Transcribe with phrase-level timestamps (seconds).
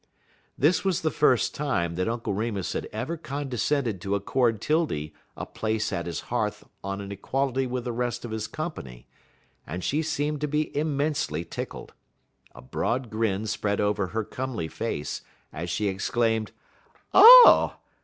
[0.57, 5.45] This was the first time that Uncle Remus had ever condescended to accord 'Tildy a
[5.45, 9.05] place at his hearth on an equality with the rest of his company,
[9.67, 11.93] and she seemed to be immensely tickled.
[12.55, 15.21] A broad grin spread over her comely face
[15.53, 16.51] as she exclaimed:
[17.13, 17.75] "_Oh!